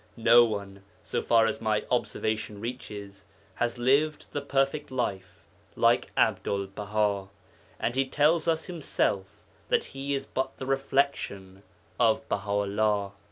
No 0.17 0.45
one, 0.45 0.81
so 1.03 1.21
far 1.21 1.45
as 1.45 1.61
my 1.61 1.85
observation 1.91 2.59
reaches, 2.59 3.25
has 3.53 3.77
lived 3.77 4.25
the 4.31 4.41
perfect 4.41 4.89
life 4.89 5.45
like 5.75 6.09
Abdul 6.17 6.65
Baha, 6.73 7.27
and 7.79 7.93
he 7.93 8.07
tells 8.07 8.47
us 8.47 8.65
himself 8.65 9.43
that 9.69 9.83
he 9.93 10.15
is 10.15 10.25
but 10.25 10.57
the 10.57 10.65
reflexion 10.65 11.61
of 11.99 12.27
Baha 12.29 12.49
'ullah. 12.63 13.11